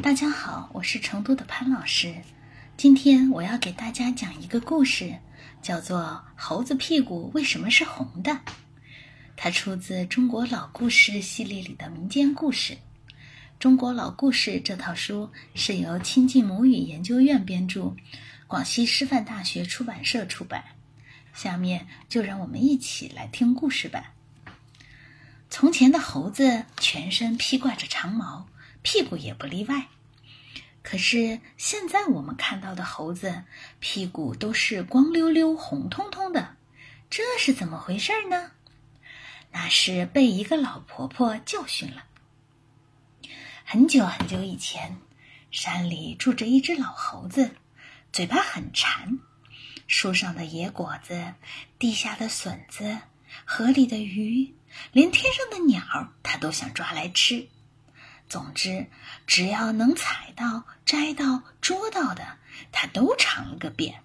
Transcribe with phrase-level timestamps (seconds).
[0.00, 2.14] 大家好，我是成都的潘老师。
[2.76, 5.18] 今天我要给大家讲一个故事，
[5.60, 6.00] 叫做
[6.36, 8.30] 《猴子屁股为什么是红的》。
[9.36, 12.74] 它出自《中国老故事》系列里的民间故事。
[13.58, 17.96] 《中国老故事》这套书是由亲近母语研究院编著，
[18.46, 20.64] 广西师范大学出版社出版。
[21.34, 24.12] 下面就让我们一起来听故事吧。
[25.50, 28.46] 从前的猴子全身披挂着长毛，
[28.82, 29.88] 屁股也不例外。
[30.82, 33.44] 可是现在我们看到的猴子
[33.78, 36.56] 屁股都是光溜溜、红彤彤的，
[37.10, 38.52] 这是怎么回事呢？
[39.50, 42.04] 那是被一个老婆婆教训了。
[43.64, 44.96] 很久很久以前，
[45.50, 47.50] 山里住着一只老猴子，
[48.12, 49.18] 嘴巴很馋，
[49.86, 51.34] 树上的野果子、
[51.78, 52.98] 地下的笋子、
[53.44, 54.54] 河里的鱼。
[54.92, 57.48] 连天上的鸟，它都想抓来吃。
[58.28, 58.86] 总之，
[59.26, 62.36] 只要能采到、摘到、捉到的，
[62.72, 64.02] 他都尝了个遍。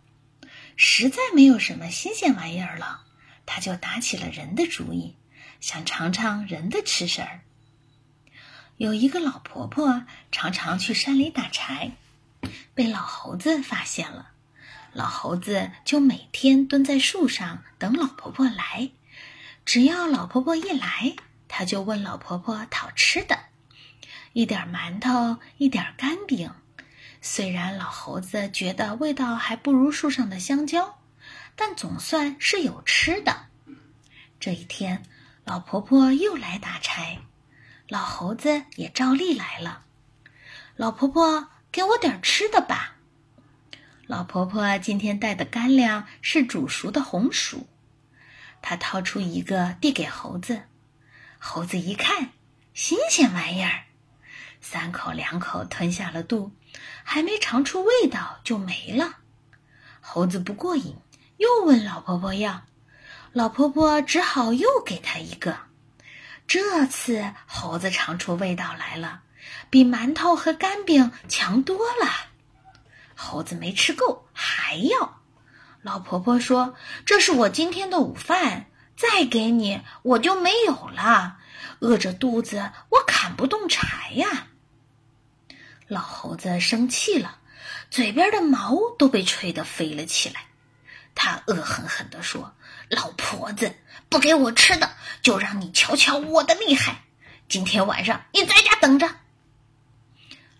[0.76, 3.04] 实在没有什么新鲜玩意儿了，
[3.46, 5.16] 他就打起了人的主意，
[5.60, 7.42] 想尝尝人的吃食儿。
[8.78, 11.92] 有一个老婆婆常常去山里打柴，
[12.74, 14.32] 被老猴子发现了。
[14.94, 18.90] 老猴子就每天蹲在树上等老婆婆来。
[19.66, 21.16] 只要老婆婆一来，
[21.48, 23.40] 他就问老婆婆讨吃的，
[24.34, 26.52] 一点馒头，一点干饼。
[27.22, 31.00] 虽然老猴子觉得味道还不如树上的香蕉，
[31.56, 33.46] 但总算是有吃的。
[34.40, 35.04] 这一天，
[35.46, 37.20] 老婆婆又来打柴，
[37.88, 39.86] 老猴子也照例来了。
[40.76, 42.96] 老婆婆，给我点吃的吧。
[44.08, 47.68] 老婆婆今天带的干粮是煮熟的红薯。
[48.62, 50.64] 她掏出一个递给猴子，
[51.38, 52.32] 猴子一看，
[52.74, 53.86] 新鲜玩意儿，
[54.64, 56.54] 三口两口吞下了肚，
[57.04, 59.18] 还没尝出味道就没了。
[60.00, 60.96] 猴子不过瘾，
[61.36, 62.64] 又问老婆婆要，
[63.34, 65.58] 老婆婆只好又给他一个。
[66.48, 69.24] 这次猴子尝出味道来了，
[69.70, 72.32] 比馒头和干饼强多了。
[73.16, 75.22] 猴子没吃够，还要。
[75.82, 81.38] 老婆婆说：“这是我今天的午饭，再给你我就没有了。
[81.80, 84.48] 饿着肚子，我砍不动柴呀。”
[85.94, 87.38] 老猴子生气了，
[87.92, 90.48] 嘴边的毛都被吹得飞了起来。
[91.14, 92.56] 他恶狠狠地说
[92.90, 93.76] ：“老婆子，
[94.10, 97.04] 不给我吃的，就让你瞧瞧我的厉害！
[97.48, 99.08] 今天晚上你在家等着。”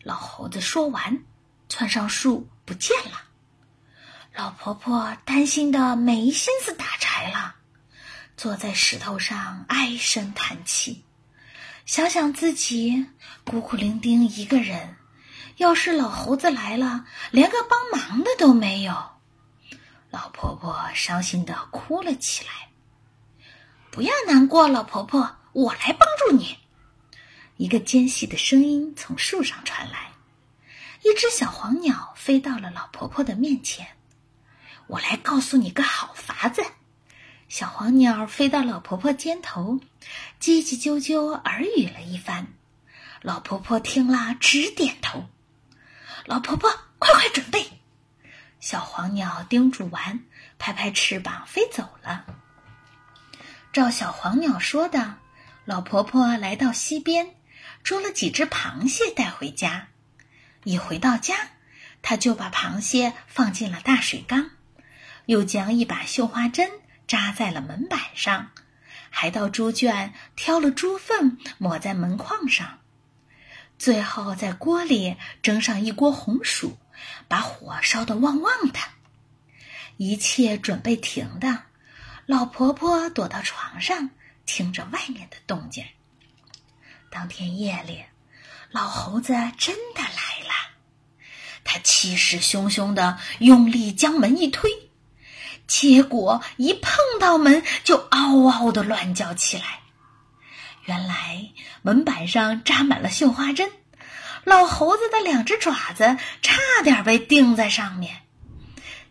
[0.04, 1.24] 老猴子说完，
[1.68, 3.24] 窜上树不见了。
[4.36, 7.56] 老婆婆担心的没心思打柴了，
[8.38, 11.04] 坐在石头上唉声叹气，
[11.88, 13.08] 想想自己
[13.44, 14.96] 孤苦伶仃一个人，
[15.58, 18.94] 要是老猴子来了，连个帮忙的都没有。
[20.10, 22.70] 老婆婆伤心的哭了起来。
[23.92, 26.58] 不要难过，老婆婆，我来帮助你。
[27.58, 30.12] 一个尖细的声音从树上传来，
[31.04, 33.88] 一只小黄鸟飞到了老婆婆的面前。
[34.88, 36.64] 我来告诉你个好法子。
[37.48, 39.80] 小黄鸟飞到老婆婆肩头，
[40.42, 42.48] 叽叽啾啾耳语了一番。
[43.22, 45.30] 老婆婆听了直点头。
[46.26, 46.70] 老婆婆，
[47.00, 47.82] 快快准备！
[48.62, 50.22] 小黄鸟叮嘱完，
[50.58, 52.26] 拍拍翅膀飞走了。
[53.74, 55.16] 照小黄鸟说的，
[55.66, 57.36] 老婆婆来到溪边，
[57.84, 59.90] 捉了几只螃蟹带回家。
[60.64, 61.36] 一回到家，
[62.02, 64.52] 她就把螃蟹放进了大水缸。
[65.26, 66.70] 又将一把绣花针
[67.06, 68.52] 扎在了门板上，
[69.10, 72.80] 还到猪圈挑了猪粪抹在门框上，
[73.78, 76.78] 最后在锅里蒸上一锅红薯，
[77.28, 78.80] 把火烧得旺旺的。
[79.98, 81.64] 一切准备停的，
[82.26, 84.10] 老婆婆躲到床上
[84.46, 85.86] 听着外面的动静。
[87.12, 88.04] 当天夜里，
[88.72, 90.74] 老猴子真的来了，
[91.64, 94.72] 他气势汹汹的用力将门一推。
[95.68, 99.83] 结果一碰到门，就嗷嗷的乱叫起来。
[100.86, 101.50] 原来
[101.82, 103.72] 门板上扎满了绣花针，
[104.44, 108.22] 老猴子的两只爪子差点被钉在上面。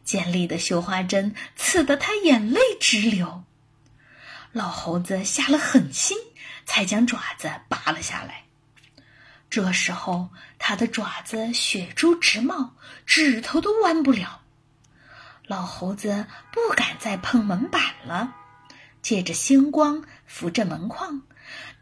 [0.05, 3.45] 尖利的绣花针刺得他眼泪直流。
[4.53, 6.19] 老猴子下了狠心，
[6.67, 8.45] 才将爪子拔了下来。
[9.49, 10.29] 这时候，
[10.59, 12.75] 他的爪子血珠直冒，
[13.07, 14.43] 指头都弯不了。
[15.47, 18.35] 老猴子不敢再碰门板了，
[19.01, 21.23] 借着星光扶着门框，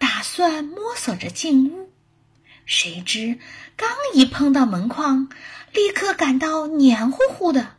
[0.00, 1.92] 打算摸索着进屋。
[2.64, 3.38] 谁知
[3.76, 5.28] 刚一碰到门框，
[5.74, 7.76] 立刻感到黏糊糊的，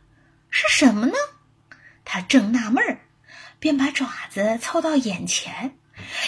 [0.48, 1.14] 是什么呢？
[2.04, 3.00] 他正纳闷儿，
[3.58, 5.76] 便把爪子凑到眼前，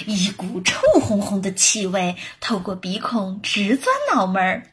[0.04, 4.70] 一股臭烘烘的气味透过鼻孔直钻脑门儿。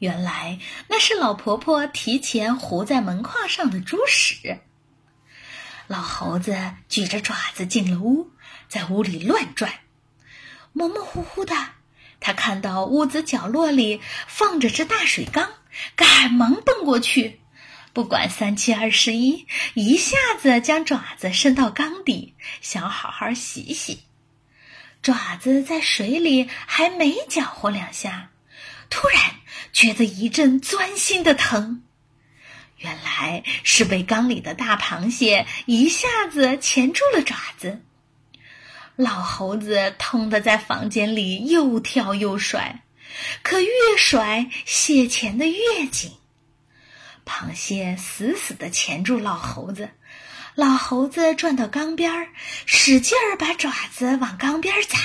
[0.00, 0.58] 原来
[0.88, 4.58] 那是老婆婆提前糊在门框上的猪屎。
[5.86, 8.30] 老猴子举着爪子进了屋，
[8.66, 9.72] 在屋里乱转，
[10.72, 11.54] 模模糊糊的。
[12.20, 15.50] 他看到屋子角落里放着只大水缸，
[15.96, 17.40] 赶忙奔过去，
[17.92, 24.02] 不管三七二十一，一下子将爪子伸到缸底，想好好洗洗。
[25.02, 28.30] 爪子在水里还没搅和两下，
[28.88, 29.20] 突然
[29.72, 31.82] 觉得一阵钻心的疼，
[32.76, 37.82] 原来是被缸里的大螃蟹一下子钳住了爪子。
[38.96, 42.82] 老猴子痛得在房间里又跳又甩，
[43.42, 46.12] 可越甩蟹钳的越紧。
[47.24, 49.90] 螃蟹死死地钳住老猴子，
[50.54, 52.28] 老猴子转到缸边，
[52.66, 54.98] 使劲儿把爪子往缸边砸，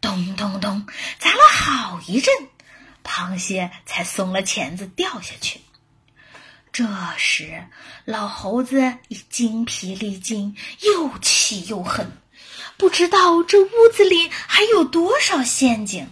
[0.00, 0.86] 咚咚咚，
[1.18, 2.32] 砸了好一阵，
[3.04, 5.60] 螃蟹才松了钳子掉下去。
[6.72, 6.88] 这
[7.18, 7.66] 时，
[8.06, 12.10] 老猴子已精疲力尽，又气又恨。
[12.76, 16.08] 不知道这屋子里还有多少陷阱，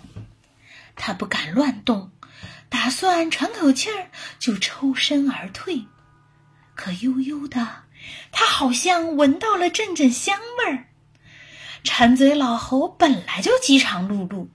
[0.94, 2.12] 他不敢乱动，
[2.68, 5.86] 打算喘口气儿就抽身而退。
[6.74, 7.84] 可悠悠的，
[8.30, 10.86] 他好像闻到了阵阵香味儿。
[11.84, 14.46] 馋嘴老猴本来就饥肠辘辘，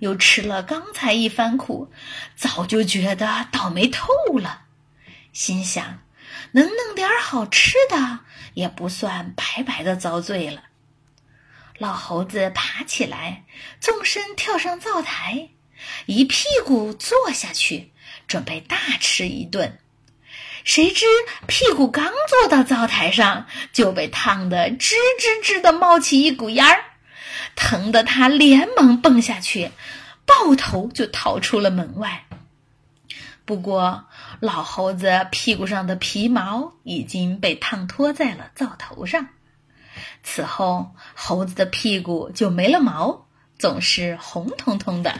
[0.00, 1.92] 又吃了刚才一番苦，
[2.34, 4.62] 早就觉得倒霉透了，
[5.32, 6.00] 心想：
[6.50, 8.20] 能弄点好吃的，
[8.54, 10.64] 也不算白白的遭罪了。
[11.82, 13.42] 老猴子爬起来，
[13.80, 15.48] 纵身跳上灶台，
[16.06, 17.90] 一屁股坐下去，
[18.28, 19.80] 准备大吃一顿。
[20.62, 21.06] 谁知
[21.48, 26.84] 屁股刚坐到灶台上，就被烫得吱吱吱的冒起一股烟儿，
[27.56, 29.72] 疼得他连忙蹦下去，
[30.24, 32.26] 抱头就逃出了门外。
[33.44, 34.04] 不过，
[34.38, 39.26] 老猴子屁股上的皮毛已经被烫脱在了灶头上。
[40.22, 43.26] 此后，猴子的屁股就没了毛，
[43.58, 45.14] 总是红彤彤的。